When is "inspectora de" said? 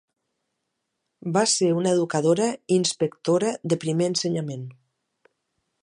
2.79-3.81